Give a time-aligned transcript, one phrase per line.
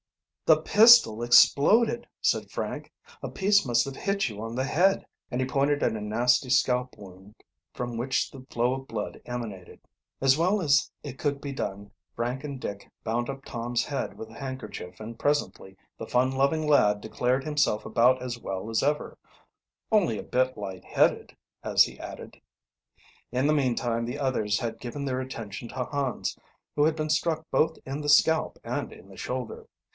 [0.47, 2.91] "The pistol exploded," said Frank.
[3.23, 6.49] "A piece must have hit you on the head," and he pointed at a nasty
[6.49, 7.35] scalp wound
[7.71, 9.79] from which the flow of blood emanated.
[10.19, 14.29] As well as it could be done, Frank and Dick bound up Tom's head with
[14.29, 19.19] a handkerchief, and presently the fun loving lad declared himself about as well as ever,
[19.91, 22.41] "Only a bit light headed," as he added.
[23.31, 26.37] In the meantime the others had given their attention to Hans,
[26.75, 29.67] who had been struck both in the scalp and in the shoulder.